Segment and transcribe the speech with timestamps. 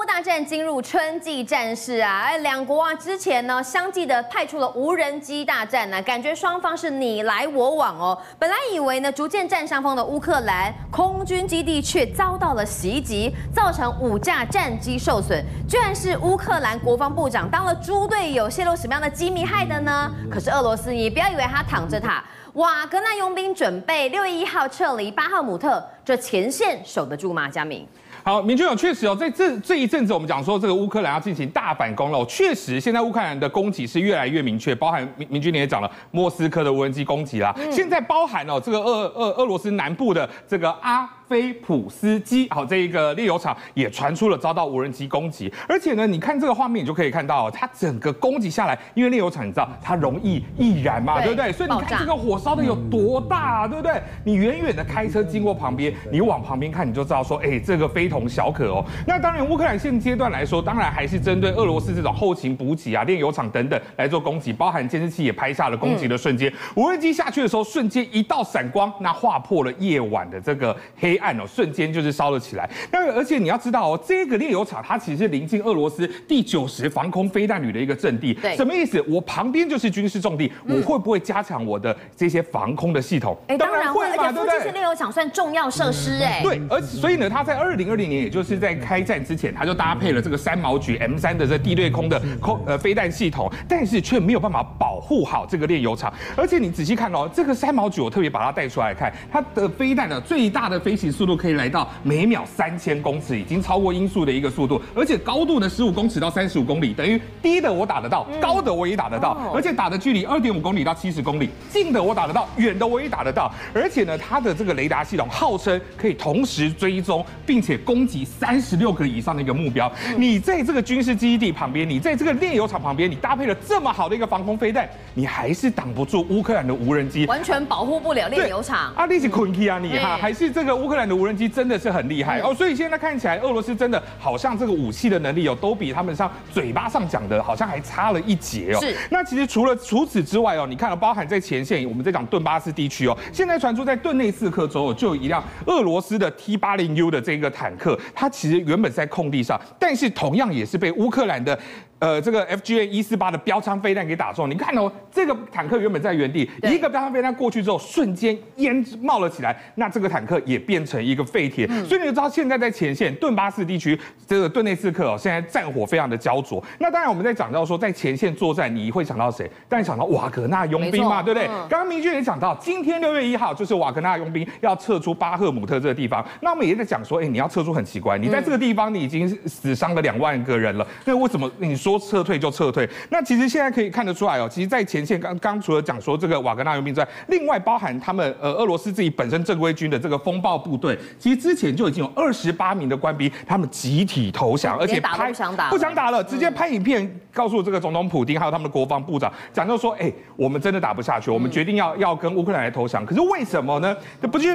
[0.00, 2.22] 乌大战进入春季战事啊！
[2.22, 8.18] 哎，两国啊之前呢相继的派出了无人机大战呢、感觉双方是你来我往哦。
[8.38, 20.10] 本来以为呢逐渐占上风的乌克兰空军基地却遭到了袭击，造成五架战机受损，居然是乌克兰国防部长当了猪队友，泄露什么样的机密害的呢？
[20.30, 22.24] 可是俄罗斯，你不要以为他躺着他，
[22.54, 27.50] 瓦格纳佣兵准备六月一号撤离巴赫姆特，这前线守得住吗？
[27.50, 27.86] 佳明。
[28.22, 32.24] 好，明君有确实哦，在这这一阵子，我们讲说这个乌克兰要进行大反攻了。
[32.26, 41.08] 确实，现在乌克兰的攻击是越来越明确，包含明明君你也讲了，莫斯科的无人机攻击啦，现在包含哦这个俄俄俄罗斯南部的这个阿。
[41.30, 51.52] 菲普斯基，好，这一个炼油厂也传出了遭到无人机攻击，而且呢，你看这个画面，你就可以看到，它整个攻击下来，因为炼油厂你知道它容易易燃嘛，对不对？
[51.52, 54.02] 所以你看这个火烧的有多大，对不对？
[54.24, 58.84] 你远远的开车经过旁边，你往旁边看，你就知道说，哎，这个非同小可哦。
[59.06, 71.19] 那当然，乌克兰现阶段来说，当然还是针对俄罗斯这种后勤补给啊、炼油厂等等来做攻击，包含监视器也拍下了攻击的瞬间，无人机下去的时候，瞬间一道闪光，那划破了夜晚的这个黑。
[71.20, 72.68] 暗哦，瞬间就是烧了起来。
[72.90, 78.34] 那而且你要知道哦，这个炼油厂它其实是临近俄罗斯第九十防空飞弹旅的一个阵地。
[78.34, 79.02] 对，什么意思？
[79.06, 83.36] 我旁边就是军事重地，我会不会加强我的这些防空的系统？
[83.48, 84.40] 哎，当然会嘛，对不对？
[84.40, 86.40] 而且说这些炼油厂，算重要设施哎。
[86.42, 96.12] 对，而所以呢，它在二零二零年，也就是在开战之前，它就搭配了这个三毛局 M 三的这地对空的空呃飞弹系统，但是却没有办法保护好这个炼油厂。
[96.36, 101.09] 而且你仔细看哦，这个三毛局，我特别把它带出来看，它的飞弹呢，最大的飞行。
[101.10, 119.90] 速度可以来到每秒三千公尺，已经超过音速的一个速度，而且高度呢十五公尺到三十五公里，等于低的我打得到，高的我也打得到，而且打的距离二点五公里到七十公里，近的我打得到，远的我也打得到，而且呢，它的这个雷达系统号称可以同时追踪，并且攻击三十六个以上的一个目标。
[120.16, 128.92] 你在这个军事基地旁边，你在这个炼油厂旁边，你搭配了这么好的一个防空飞弹，你还是挡不住乌克兰的无人机，完全保护不了炼油厂。
[128.94, 130.99] 啊，你是困气啊你哈，还是这个乌克兰？
[131.08, 138.80] 的无人机真的是很厉害哦，所以现在看起来，俄罗斯真的好像这个武器的能力哦，都比他们上嘴巴上讲的，好像还差了一截哦。
[138.80, 138.96] 是。
[139.10, 151.58] 那其实除了除此之外哦，你看了，包含在前线，我们在讲顿巴斯地区哦，现在传出在顿内茨克州就有一辆俄罗斯的 T 八零 U 的这个坦克，它其实原本在空地上，但是同样也是被乌克兰的。
[152.00, 161.66] 呃，这个 FGA 一四八的标枪飞弹给打中，你看哦，这个坦克原本在原地，一个标枪飞弹过去之后，瞬间烟冒了起来，那这个坦克也变成一个废铁。
[161.68, 166.62] 嗯、所以你就知道，现在在前线顿巴斯地区，这个顿内茨克哦，现在战火非常的焦灼。
[166.78, 169.50] 那当然，我们在讲到说，在前线作战，你会想到谁？
[169.68, 171.46] 当然想到瓦格纳佣兵嘛，对不对？
[171.68, 176.26] 刚刚明君也讲到，今天六月一号就是瓦格纳佣兵要撤出巴赫姆特这个地方。
[176.40, 181.89] 那我们也在讲说，哎，你要撤出很奇怪，你在这个地方你已经死伤了两万个人了，那为什么你说？
[181.90, 184.48] 说撤退就撤退，那其实现在可以看得出来哦。
[184.50, 203.04] 其实，在前线刚刚除了讲说这个瓦格纳佣兵之外，另外包含他们呃俄罗斯自己本身正规军的这个风暴部队，其实之前就已经有二十八名的官兵，他们集体投降，而且拍不想打，不想打了，直接拍影片告诉这个总统普丁还有他们的国防部长，讲就说，哎，我们真的打不下去，我们决定要要跟乌克兰来投降。
[203.04, 203.96] 可是为什么呢？
[204.30, 204.48] 不就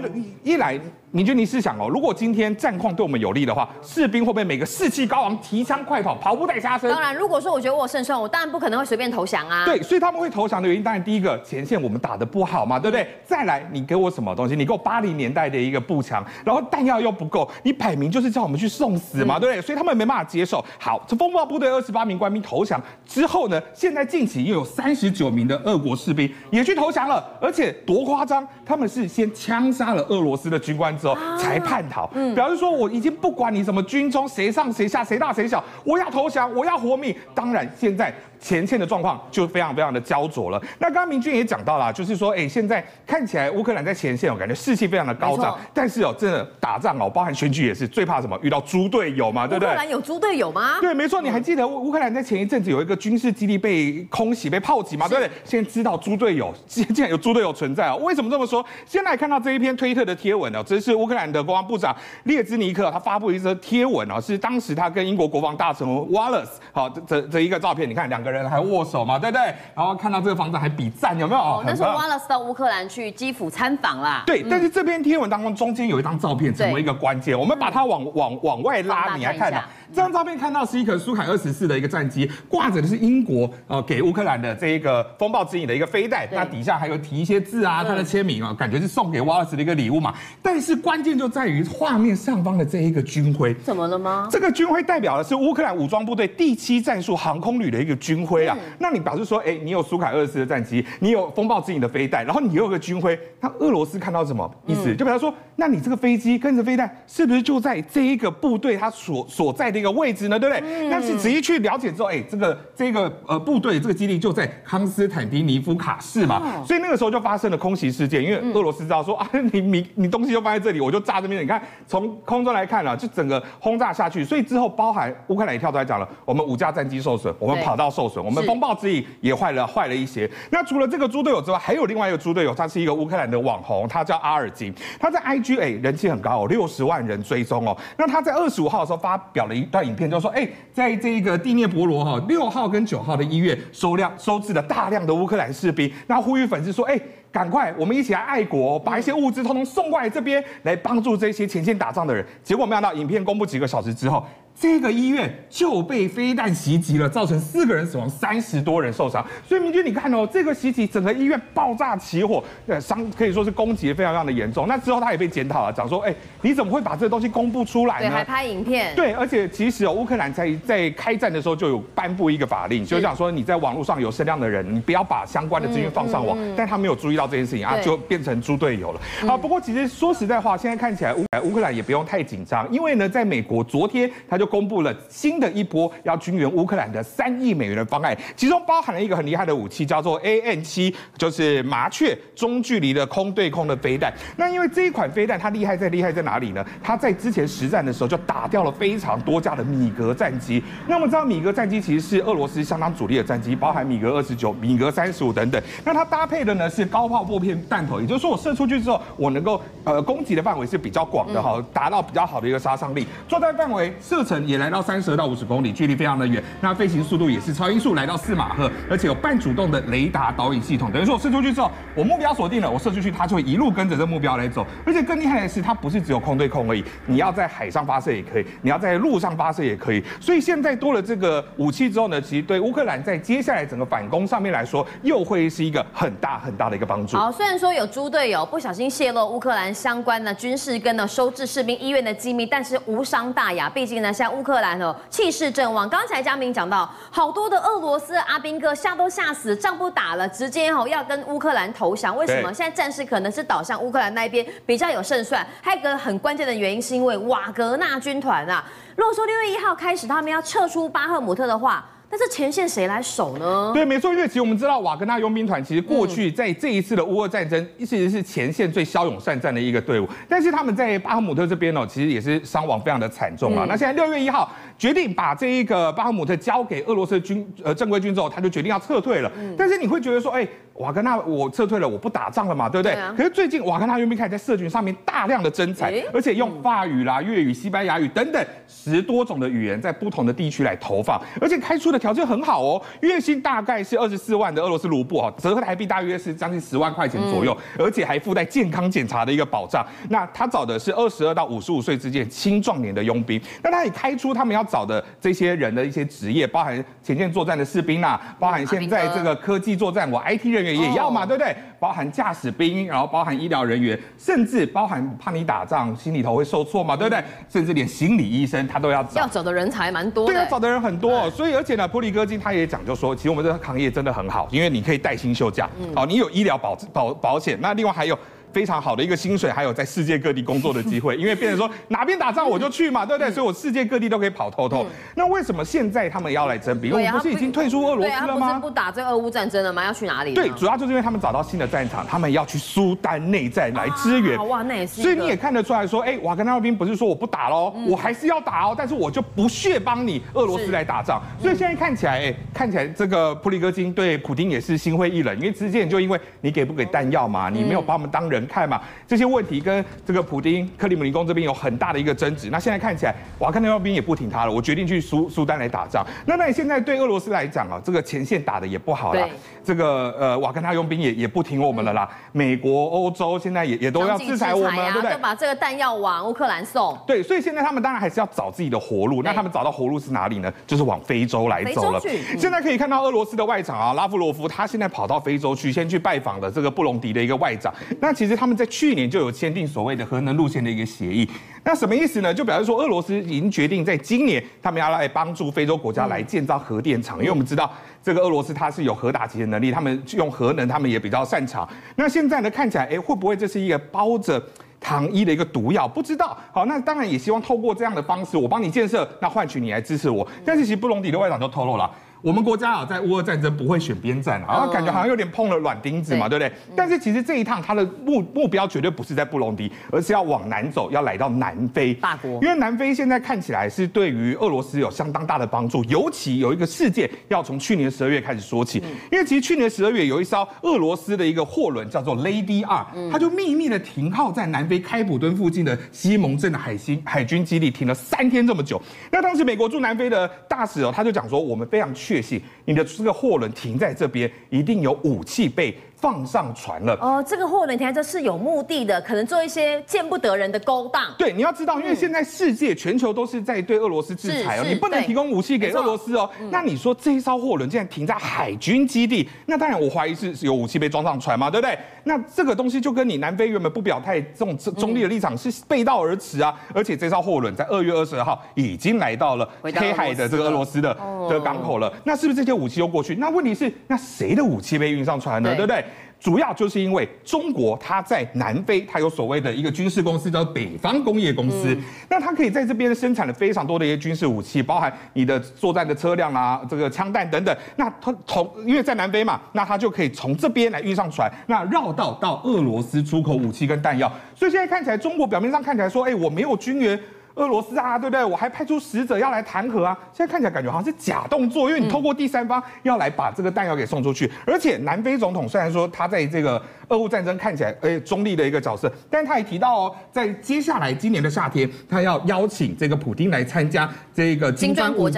[0.43, 0.79] 一来，
[1.11, 6.89] 明君你试想哦，如果今天战况对我们有利的话，士兵会不会每个士气高昂，提枪快跑，跑步带杀生？
[6.89, 9.65] 当然，如果说我觉得我胜算，我当然不可能会随便投降啊。
[9.65, 13.07] 对，所以他们会投降的原因，当然第一个前线我们打的不好嘛，对不对？
[13.25, 14.55] 再来，你给我什么东西？
[14.55, 19.59] 你给我八零年代的一个步枪，然后弹药又不够，你摆明就是叫我们去送死嘛，对不对？
[19.59, 20.63] 所以他们没办法接受。
[20.77, 31.83] 好，这风暴部队二十八名官兵投降之后呢，现在近期又有三十九名的俄国士兵也去投降了，而且多夸张，他们是先枪杀了俄罗斯的军官之后才叛。
[31.89, 37.14] 逃，嗯，表示说我已经不管你什么军中谁上谁下谁大谁小，我要投降，我要活命。
[37.33, 38.13] 当然，现在。
[38.37, 40.61] 前线的状况就非常非常的焦灼了。
[40.77, 45.57] 那刚刚明君也讲到了，就是说，哎，现在看起来乌克兰在前线，我感觉士气非常的高涨。
[45.73, 48.37] 但是哦，真的打仗哦，包含选举也是最怕什么？
[48.43, 49.69] 遇到猪队友嘛，对不对？
[49.69, 50.77] 乌克兰有猪队友吗？
[50.79, 51.23] 对，没错。
[51.23, 55.31] 你还记得乌克兰在前一阵子有一个军事基地被空袭、被炮击嘛，对不对？
[55.43, 57.97] 现在知道猪队友， 竟然有猪队友存在哦。
[58.03, 58.63] 为什么这么说？
[58.85, 61.95] 先来看到这一篇推特的贴文哦，这是乌克兰的国防部长
[62.25, 69.15] 列兹尼克他发布一则贴文哦，是当时他跟英国国防大臣 Wallace 好这这这一个照片，你看两个人还握手嘛。
[69.25, 69.55] 对不对？
[69.73, 71.39] 然后看到这个房子还比赞，有没有？
[71.41, 74.23] 哦，那时候瓦勒斯到乌克兰去基辅参访啦。
[74.27, 79.67] 对，嗯、但是这篇贴文当中中间有一张照片成为一个关键，我们把它往往往外拉，你来看啊。
[79.91, 90.13] 这张照片看到是一颗苏凯二十四的一个战机，挂着的是英国呃给乌克兰的这一个风暴之影的一个飞弹，那底下还有提一些字啊，他的签名啊，感觉是送给瓦尔斯的一个礼物嘛。
[90.41, 94.27] 但是关键就在于画面上方的这一个军徽，怎么了吗？
[94.31, 98.57] 这个军徽代表的是乌克兰武装部队第七战术航空旅的一个军徽啊。
[98.79, 104.95] 那你表示说，哎，你有苏凯二十四的战机，你有风暴之影的飞弹，然后你又有个军徽，那俄罗斯看到什么意思？
[104.95, 110.39] 就比方说，那你这个飞机跟着飞弹，是不是就在这一个部队它所所在的一个位置呢？
[110.39, 110.89] 对不对？
[110.89, 121.43] 但是仔细去了解之后，哎，这个这个呃部队这个基地就在康斯坦丁尼夫卡市嘛，所以那个时候就发生了空袭事件，因为俄罗斯知道说 啊，你你你东西就放在这里，我就炸这边。
[121.43, 130.29] 你看从空中来看了，就整个轰炸下去，所以之后包含乌克兰也跳出来讲了，我们五架战机受损，我们跑道受损，我们风暴之翼也坏了坏了一些。
[130.49, 137.75] 那除了这个猪队友之外，还有另外一个猪队友，他是一个乌克兰的网红，他叫阿尔金，他在 IG 哎人气很高哦，六十万人追踪哦。
[137.97, 146.99] 那他在二十五号的时候发表了一段影片，就说哎，在这个第聂伯罗哈六号跟九号的医院收量收治了大量的乌克兰士兵，那呼吁粉丝说哎，
[147.31, 152.25] 赶快我们一起来爱国，把一些物资通通送过来这边来帮助这些前线打仗的人。
[152.43, 154.23] 结果没想到，影片公布几个小时之后。
[154.57, 159.25] 这个医院就被飞弹袭击了，造成四个人死亡，三十多人受伤。
[159.45, 164.65] 所以明君，你看哦，这个袭击整个医院爆炸起火，呃，伤可以说是攻击非常非常的严重。
[164.67, 168.07] 那之后他也被检讨了，讲说，哎，你怎么会把这个东西公布出来呢？
[168.07, 168.95] 对，还拍影片。
[168.95, 176.37] 对，而且其实哦，乌克兰在在开战的时候就有颁布一个法令，就是讲说你在网络上有声量的人，你不要把相关的资讯放上网。
[176.37, 179.01] 嗯嗯嗯、但他没有注意到这件事情啊，就变成猪队友了。
[179.27, 184.95] 啊，不过其实说实在话，现在看起来乌乌克兰也不用太紧张，因为呢，在美国昨天他就公布了。
[185.09, 194.13] 新的一波要军援乌克兰的三亿美元的方案，其中包含了一个很厉害的武器，叫做 AN 七，就是麻雀中距离的空对空的飞弹。
[194.37, 196.63] 那因为这一款飞弹它厉害在厉害在哪里呢？
[196.83, 200.61] 它在之前实战的时候就打掉了非常多架的米格战机。
[200.87, 205.61] 那我们知道米格战机其实是俄罗斯相当主力的战机，包含米格二十九、米格三十五等等。
[205.83, 213.07] 那它搭配的呢是高炮破片弹头，也就是说我射出去之后，我能够呃攻击的范围是比较广的哈，达到比较好的一个杀伤力。
[213.27, 215.15] 作战范围射程也来到三十。
[215.15, 216.43] 到五十公里，距离非常的远。
[216.59, 220.91] 那飞行速度也是超音速，来到四马赫，而且有半主动的雷达导引系统。
[220.91, 224.67] 等于说，我射出去之后，我目标锁定了，我射出去，它就会一路跟着这目标来走。
[224.85, 230.03] 而且更厉害的是，它不是只有空对空而已，你要在海上发射也可以，你要在路上发射也可以。
[230.19, 237.15] 所以现在多了这个武器之后呢，其实对乌克兰在接下来整个反攻上面来说，又会是一个很大很大的一个帮助。
[237.15, 243.69] 好，虽然说有猪队友不小心泄露乌克兰相关的军事跟呢收治士兵医院的机密，但是无伤大雅。
[243.69, 244.95] 毕竟呢，像乌克兰哦。
[245.09, 252.15] 气势正旺，刚才嘉明讲到，好多的俄罗斯阿兵哥吓都吓死，仗不打了，直接吼要跟乌克兰投降。
[252.15, 252.53] 为什么？
[252.53, 255.45] 现在战事可能是倒向乌克兰那一边比较有胜算。
[255.61, 258.63] 还有一个很关键的原因，是因为瓦格纳军团啊。
[258.95, 261.85] 如果说六月一号开始他们要撤出巴赫姆特的话，
[262.17, 263.71] 那这前线谁来守呢？
[263.73, 270.07] 对，没错，因为其实我们知道瓦格纳佣兵团其实过去在这一次的乌俄战争，其实是前线最骁勇善战的一个队伍。
[270.29, 273.65] 但是他们在巴赫姆特这边呢，其实也是伤亡非常的惨重啊。
[273.67, 279.31] 那现在六月一号决定把这一个巴赫姆特交给俄罗斯军呃正规军之后，他就决定要撤退了。
[279.57, 280.47] 但是你会觉得说，哎。
[280.75, 282.97] 瓦格纳，我撤退了，我不打仗了嘛，对不对？
[283.15, 299.81] 可是最近瓦格纳佣兵开始在社群上面大量的征才，欸、而且用法语啦、粤语、西班牙语等等十多种的语言，在不同的地区来投放，而且开出的条件很好哦，月薪大概是二十四万的俄罗斯卢布哦，折合台币大约是将近十万块钱左右，嗯、而且还附带健康检查的一个保障。
[300.09, 311.55] 那他找的是二十二到五十五岁之间青壮年的佣兵，那他也开出他们要找的这些人的一些职业，包含前线作战的士兵呐，包含现在这个科技作战，我 IT 人员也要嘛，对不对？
[311.79, 317.23] 包含驾驶兵，然后包含医疗人员，甚至包含怕你打仗心里头会受挫嘛，对不对？
[317.49, 321.29] 甚至连心理医生他都要找，要找的人才蛮多的，对，要找的人很多。
[321.31, 328.17] 所以而且呢，普里戈金他也讲，就说其实我们这个行业真的很好，因为你可以带薪休假，好，你有医疗保保保险，那另外还有。
[328.55, 333.29] 非常好的一个薪水，还有在世界各地工作的机会， 因为变成说哪边打仗我就去嘛，对不对？
[333.29, 334.85] 所以我世界各地都可以跑透透。
[335.13, 336.89] 那为什么现在他们要来征兵？
[336.89, 338.47] 我们不是已经退出俄罗斯了吗？
[338.47, 339.83] 不是不打这俄乌战争了吗？
[339.83, 340.33] 要去哪里？
[340.33, 344.37] 对，主要就是因为他们找到新的战场，他们要去苏丹内战来支援。
[344.47, 345.01] 哇，那也是。
[345.01, 351.21] 所以你也看得出来说，哎，瓦格纳兵不是说我不打喽，我还是要打哦，但是我就不屑帮你俄罗斯来打仗。
[351.41, 362.49] 所以现在看起来，哎，看起来这个普里戈金对普丁也是心灰意冷，因为之前就因为你给不给弹药嘛，你没有把我们当人人看嘛，这些问题跟这个普丁、克里姆林宫这边有很大的一个争执。
[362.51, 366.05] 那现在看起来，瓦格纳佣兵也不挺他了，我决定去苏苏丹来打仗。
[366.25, 369.27] 那那现在对俄罗斯来讲啊，这个前线打的也不好了，
[369.63, 372.07] 这个呃瓦格纳佣兵也也不挺我们了啦。
[372.31, 375.11] 美国、欧洲现在也也都要制裁我们，对不对？
[375.11, 376.97] 就把这个弹药往乌克兰送。
[377.07, 379.23] 对，所以现在他们当然还是要找自己的活路。
[379.23, 380.51] 那他们找到活路是哪里呢？
[380.67, 381.99] 就是往非洲来走了。
[382.37, 387.73] 现在可以看到俄罗斯的外长啊，拉夫罗夫，他现在跑到非洲去，先去拜访了这个布隆迪的一个外长。
[387.99, 391.29] 那其实他们在去年就有签订所谓的核能路线的一个协议。
[391.63, 392.33] 那什么意思呢？
[392.33, 397.71] 就表示说，俄罗斯已经决定在今年，他们要来帮助非洲国家来建造核电厂，因为我们知道
[398.03, 401.67] 这个俄罗斯它是有核打击的能力，他们用核能，他们也比较擅长。
[401.95, 404.41] 那现在呢，看起来，哎，会不会这是一个包着
[404.79, 405.87] 糖衣的一个毒药？
[405.87, 406.37] 不知道。
[406.51, 410.27] 好，那当然也希望透过这样的方式，我帮你建设，那换取你来支持我。
[410.45, 411.89] 但是其实布隆迪的外长就透露了。
[412.25, 416.51] 我们国家啊，在乌俄战争不会选边站啊，感觉好像有点碰了软钉子嘛，对不对？
[416.75, 422.41] 但是其实这一趟他的目目标绝对不是在布隆迪，而是要往南走，要来到南非大国。
[422.41, 428.79] 因为南非现在看起来是对于俄罗斯有相当大的帮助，尤其有一个事件要从去年十二月开始说起。
[429.11, 438.81] 因为其实去年十二月有一艘俄罗斯的一个货轮叫做 Lady R，它就秘密的停靠在南非开普敦附近的西蒙镇的海星海军基地，停了三天这么久。
[439.11, 442.14] 那当时美国驻南非的大使哦，他就讲说，我们非常确。
[442.15, 451.03] 确信你的这个货轮停在这边，一定有武器被放上船了哦，这个货轮停在这是有目的的，可能做一些见不得人的勾当。
[451.17, 456.29] 对，你要知道，因为现在世界全球都是在对俄罗斯制裁哦，你不能提供武器给俄罗斯哦。
[456.51, 461.75] 那你说这一艘货轮竟然停在海军基地，那当然我怀疑是有武器被装上船嘛，对不对？
[462.03, 466.55] 那这个东西就跟你南非原本不表态这种中立的立场是背道而驰啊。
[466.71, 470.95] 而且这艘货轮在二月二十二号已经来到了黑海的这个俄罗斯的
[471.27, 473.15] 的港口了，那是不是这些武器又过去？
[473.15, 475.55] 那问题是，那谁的武器被运上船呢？
[475.55, 475.83] 对不对？
[476.19, 481.77] 主要就是因为中国，它在南非，它有所谓的一个军事公司，叫北方工业公司。
[482.09, 487.55] 那它可以在这边生产了非常多的一些军事武器，包含你的作战的车辆啊，这个枪弹等等。
[487.75, 494.11] 那它从因为在南非嘛，那它就可以从这边来运上船，那绕道到俄罗斯出口武器跟弹药。
[494.33, 496.99] 所以现在看起来，中国表面上看起来说，哎，我没有军援。
[497.35, 498.23] 俄罗斯啊，对不对？
[498.23, 504.31] 我还派出使者要来谈和啊，现在看起来感觉好像是假动作，因为你透过第三方要来把这个弹药给送出去。
[504.45, 515.11] 而且南非总统虽然说他在这个俄乌战争看起来诶中立的一个角色，但他也提到哦，在接下来今年的夏天，他要邀请这个普京来参加这个金砖五国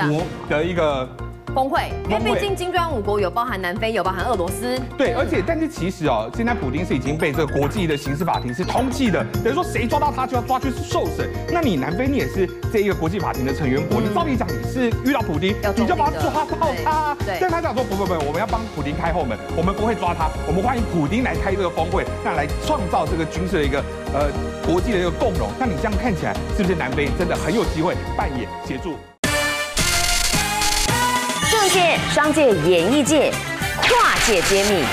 [0.49, 1.07] 的一个。
[1.53, 4.79] 峰会，因为毕竟金砖五国有包含南非，有包含俄罗斯。
[4.97, 11.29] 对，而且但是其实哦，现在普京是已经被这个国际的刑事法庭是通缉的，等于说谁抓到他就要抓去受审。
[11.51, 17.15] 那你南非你也是这一个国际法庭的成员国，你照理讲你是遇到普丁，你就把他抓到他。
[17.25, 17.37] 对。
[17.39, 24.29] 但他讲说不不不，我们要帮普丁开后门，我们不会抓他，我们欢迎普丁来开这个峰会，那来创造这个军事的一个呃
[24.65, 25.49] 国际的一个共荣。
[25.57, 28.95] 那你这样看起来是不是南非真的很有机会扮演协助？
[31.67, 33.29] 政界、商界、演艺界，
[33.81, 34.85] 跨界揭秘，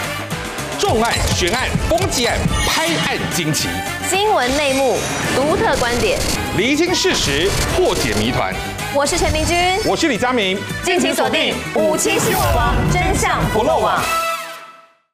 [0.76, 3.68] 重案、悬案、攻击案、拍案惊奇，
[4.10, 4.98] 新闻内幕、
[5.36, 6.18] 独特观点，
[6.56, 8.52] 厘清事实，破解谜团。
[8.92, 14.23] 我是陈明君，我是李佳明，敬请锁定《五七新闻网》，真相不漏网。